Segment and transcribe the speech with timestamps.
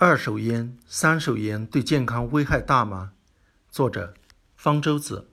[0.00, 3.10] 二手烟、三手烟对健康危害大吗？
[3.68, 4.14] 作者：
[4.54, 5.26] 方舟子。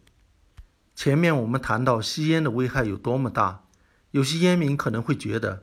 [0.95, 3.65] 前面我们谈到吸烟的危害有多么大，
[4.09, 5.61] 有些烟民可能会觉得，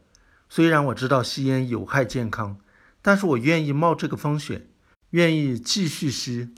[0.49, 2.59] 虽然我知道吸烟有害健康，
[3.03, 4.69] 但是我愿意冒这个风险，
[5.11, 6.51] 愿意继续吸，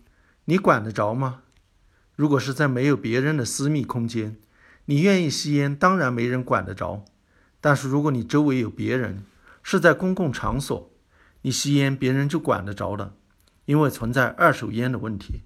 [0.45, 1.45] 你管得着吗？
[2.15, 4.37] 如果是在没有别人的私密空间，
[4.85, 7.07] 你愿意吸烟，当然没人管得着。
[7.63, 9.25] 但是如果你周围有别人，
[9.63, 10.91] 是在公共场所。
[11.47, 13.17] 你吸烟，别人就管得着了，
[13.67, 15.43] 因为存在二手烟的问题。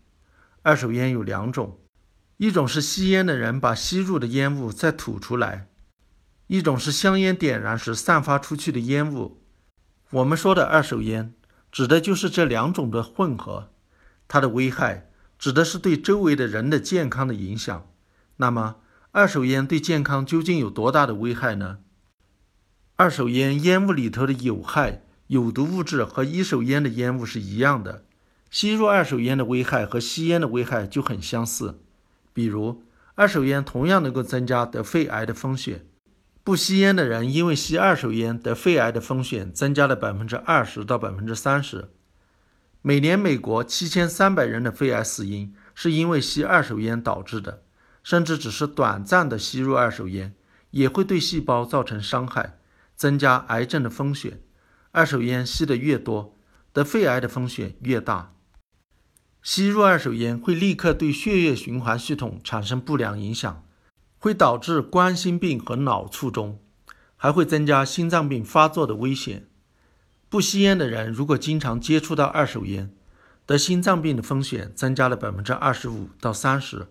[0.63, 1.81] 二手烟有两种，
[2.37, 5.67] 一种是吸烟的人把吸入的烟雾再吐出来，
[6.47, 9.43] 一种是香烟点燃时散发出去的烟雾。
[10.11, 11.35] 我们说的二手烟，
[11.73, 13.73] 指的就是这两种的混合。
[14.29, 17.91] 它的危害指的是对周围的人的健康的影响。
[18.37, 18.77] 那么，
[19.11, 21.79] 二手烟对健康究竟有多大的危害呢？
[22.95, 25.03] 二手烟烟雾里头的有害。
[25.29, 28.03] 有毒物质和一手烟的烟雾是一样的，
[28.51, 31.81] 吸入二手烟的危害和吸烟的危害就很相似。
[32.33, 32.83] 比如，
[33.15, 35.87] 二手烟同样能够增加得肺癌的风险。
[36.43, 41.91] 不吸烟的人因为吸二手烟得肺癌的风险增加了百分之二十到百分之三十。
[42.81, 47.63] 每年美国七千三百人的肺癌死因是因为吸二手烟导致的，
[48.03, 50.33] 甚至只是短暂的吸入二手烟
[50.71, 52.59] 也会对细胞造成伤害，
[52.97, 54.41] 增加癌症的风险。
[54.91, 56.35] 二手烟吸得越多，
[56.73, 58.35] 得肺癌的风险越大。
[59.43, 63.65] 吸入二手烟会立刻对血液循环系统产生不良影响，
[64.19, 66.61] 会导致冠心病和脑卒中，
[67.17, 69.47] 还会增加心脏病发作的危险。
[70.29, 72.93] 不吸烟的人如果经常接触到二手烟，
[73.47, 76.89] 得心脏病的风险增加了百分之二十五到三十，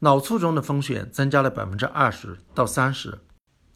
[0.00, 3.20] 脑卒中的风险增加了百分之二十到三十。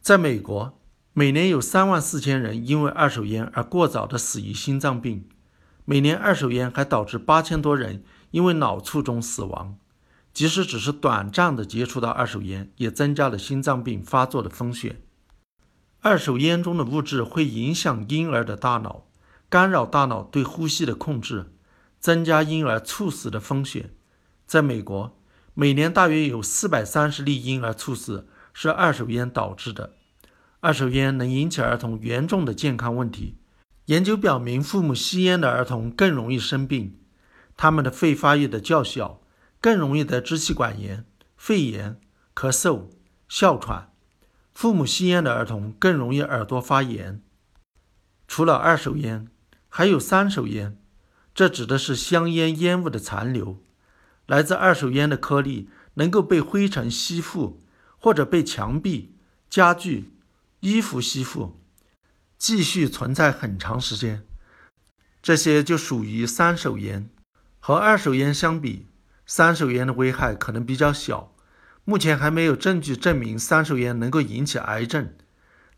[0.01, 0.79] 在美国。
[1.19, 5.27] 每年有三万四千人因为二手烟而过早的死于心脏病，
[5.87, 9.79] 每年二手烟还导致八千多人因为脑卒中死亡。
[10.35, 15.01] 即使只是短暂的接触到二手烟，也增加了心脏病发作的风险。
[16.03, 19.07] 二手烟中的物质会影响婴儿的大脑，
[19.49, 21.55] 干扰大脑对呼吸的控制，
[21.99, 23.95] 增加婴儿猝死的风险。
[24.47, 25.19] 在美国，
[25.55, 29.96] 每年大约有四百三十例婴儿猝死是二手烟导致的。
[30.67, 33.37] 二手烟能引起儿童严重的健康问题。
[33.85, 36.99] 研究表明，父母吸烟的儿童更容易生病，
[37.57, 39.23] 他们的肺发育的较小，
[39.61, 41.05] 更容易得支气管炎、
[41.37, 42.01] 肺炎、
[42.35, 42.87] 咳嗽、
[43.29, 43.93] 哮喘。
[44.53, 47.23] 父母吸烟的儿童更容易耳朵发炎。
[48.27, 49.29] 除了二手烟，
[49.69, 50.77] 还有三手烟，
[51.33, 53.63] 这指的是香烟烟雾的残留。
[54.27, 57.63] 来自二手烟的颗粒能够被灰尘吸附，
[58.01, 59.15] 或者被墙壁、
[59.49, 60.11] 家具。
[60.61, 61.61] 衣服吸附，
[62.39, 64.23] 继续存在很长时间，
[65.23, 67.09] 这些就属于三手烟。
[67.61, 68.87] 和二手烟相比，
[69.27, 71.33] 三手烟的危害可能比较小。
[71.85, 75.13] 目前还没有证据证明三手烟能够引起癌症，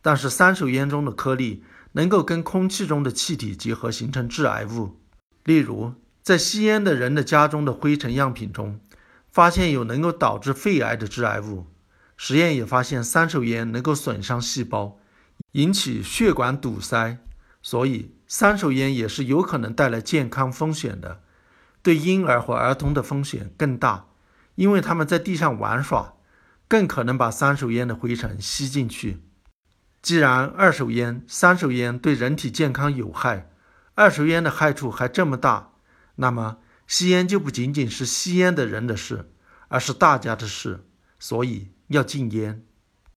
[0.01, 5.01] 但是三手烟中的颗粒能够跟空气中的气体结合形成致癌物。
[5.45, 8.81] 例如，在吸烟的人的家中的灰尘样品中，
[9.31, 11.67] 发现有能够导致肺癌的致癌物。
[12.21, 14.99] 实验也发现，三手烟能够损伤细胞，
[15.53, 17.19] 引起血管堵塞，
[17.63, 21.21] 所以三手烟也是有可能带来健康风险的。
[21.81, 24.09] 对婴儿或儿童的风险更大，
[24.57, 26.15] 因为他们在地上玩耍，
[26.67, 29.23] 更可能把三手烟的灰尘吸进去。
[30.03, 33.49] 既然二手烟、三手烟对人体健康有害，
[33.95, 35.71] 二手烟的害处还这么大，
[36.17, 36.59] 那么
[36.89, 39.31] 吸烟就不仅仅是吸烟的人的事，
[39.69, 40.85] 而是大家的事。
[41.21, 41.69] 所以。
[41.89, 42.68] 要禁烟。